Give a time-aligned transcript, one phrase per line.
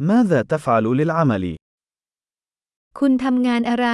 [0.00, 1.56] ماذا تفعل للعمل؟
[2.98, 3.86] คุณทำงานอะไร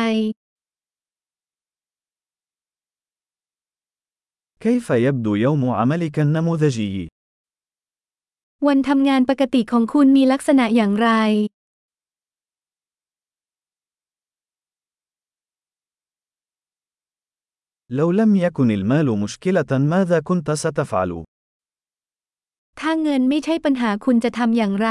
[4.60, 7.08] كيف يبدو يوم عملك النموذجي؟
[8.66, 11.10] วันทำงานปกติของคุณมีลักษณะอย่างไร
[17.98, 21.10] لو لم يكن المال مشكلة ماذا كنت ستفعل؟
[22.80, 24.90] ถ้าเงินไม่ใช่ปัญหาคุณจะทำอย่างไร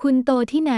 [0.00, 0.74] คุณโตที่ไหน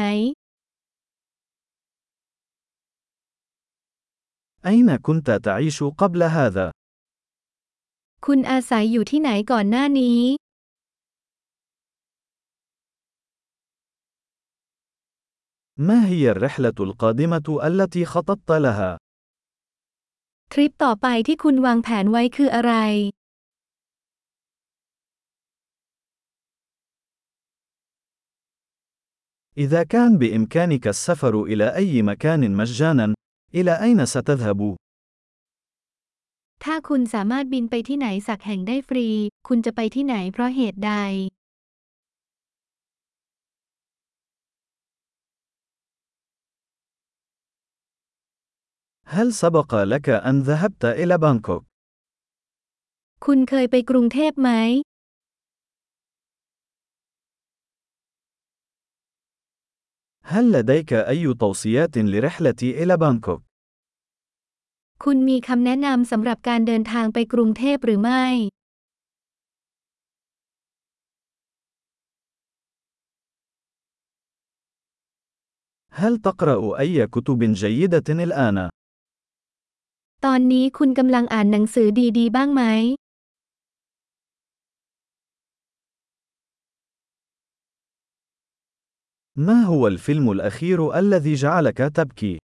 [4.66, 6.66] أين كنت تعيش قبل هذا؟
[8.26, 10.20] คุณอาศัยอยู่ที่ไหนก่อนหน้านี้
[15.88, 18.90] ما هي الرحلة القادمة التي خططت لها؟
[20.52, 22.74] ทริปต่อไปที่คุณวางแผนไว้คืออะไร
[29.58, 33.14] إذا كان بإمكانك السفر إلى أي مكان مجانا،
[33.54, 34.76] إلى أين ستذهب؟
[36.64, 39.08] ถ้าคุณสามารถบินไปที่ไหนสักแห่งได้ฟรี
[39.48, 40.94] คุณจะไปที่ไหนเพราะเหตุใด
[49.14, 51.62] هل سبق لك أن ذهبت إلى بانكوك؟
[53.24, 54.50] คุณเคยไปกรุงเทพไหม
[60.28, 63.40] هل لديك أي توصيات لرحلتي إلى بانكوك؟
[65.04, 68.24] คุณมีคำแนะนำสำหรับการเดินทางไปกรุงเทพหรือไม่
[76.00, 78.58] هل تقرأ أي كتب جيدة الآن؟
[80.24, 81.88] ตอนนี้คุณกำลังอ่านหนังสือ
[82.18, 82.62] ดีๆ บ้างไหม
[89.38, 92.38] ما هو الفيلم الأخير الذي جعلك تبكي؟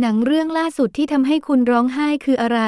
[0.00, 2.60] หนังเรื่องล่าสุดที่ทำให้คุณร้องไห้คืออะไร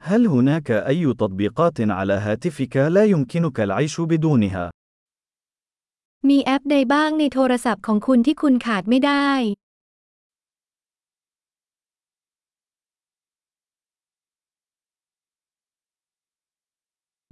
[0.00, 4.70] هل هناك أي تطبيقات على هاتفك لا يمكنك العيش بدونها؟
[6.28, 9.30] มีแอปใดบ้างในโทรศัพท์ของคุณที่คุณขาดไม่ได้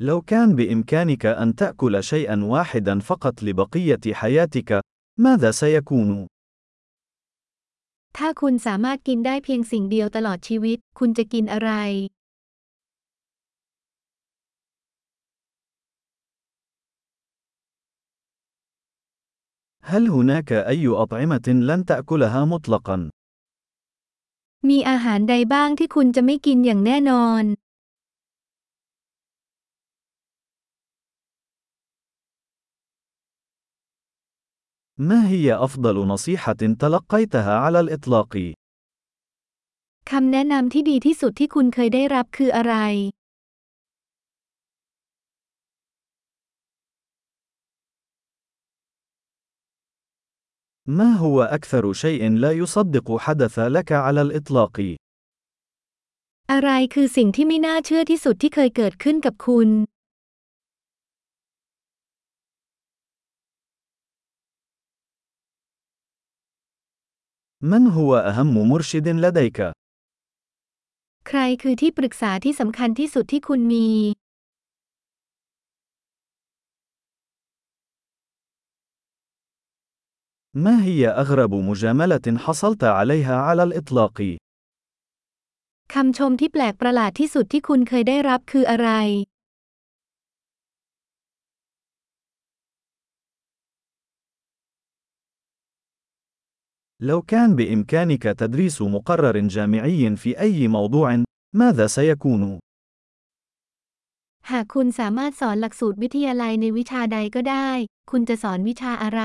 [0.00, 4.80] لو كان بإمكانك أن تأكل شيئا واحدا فقط لبقية حياتك،
[5.18, 6.26] ماذا سيكون؟
[8.16, 11.72] ถ้าคุณสามารถกินได้เพียงสิ่งเดียวตลอดชีวิต คุณจะกินอะไร
[19.90, 22.96] هل هناك أي أطعمة لن تأكلها مطلقا؟
[24.68, 27.44] มีอาหารใดบ้างที่คุณจะไม่กินอย่างแน่นอน
[34.98, 38.54] ما هي أفضل نصيحة تلقيتها على الإطلاق؟
[40.10, 42.74] คำแนะนำที่ดีที่สุดที่คุณเคยได้รับคืออะไร
[50.98, 54.76] ما هو أكثر شيء لا يصدق حدث لك على الإطلاق؟
[56.52, 59.68] อะไรคือสิ่งที่ไม่น่าเชื่อที่สุดที่เคยเกิดขึ้นกับคุณ
[67.62, 69.58] من هو أهم مرشد لديك؟
[71.28, 73.88] ใครคือที่ปรึกษาที่สำคัญที่สุดที่คุณมี
[80.64, 84.16] ما هي أغرب مجاملة حصلت عليها على الإطلاق؟
[85.94, 88.90] คำชมที่แปลกประหลาดที่สุดที่คุณเคยได้รับคืออะไร
[97.03, 101.23] لو كان بإمكانك تدريس مقرر جامعي في أي موضوع،
[101.55, 102.59] ماذا سيكون؟
[104.51, 107.69] หากคุณสามารถสอนหลักสูตรวิทยาลัยในวิชาใดก็ได้
[108.11, 109.21] คุณจะสอนวิชาอะไร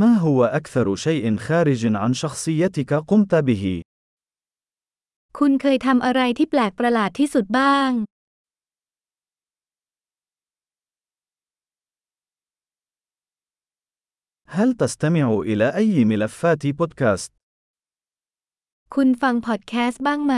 [0.00, 3.64] ما هو أكثر شيء خارج عن شخصيتك قمت به؟
[5.38, 7.92] คุณเคยทำอะไรที่แปลกประหลาดที่สุดบ้าง
[14.47, 17.31] هل تستمع إلى أي ملفات بودكاست؟
[18.95, 20.35] คุณฟังพอดแคสต์บ้างไหม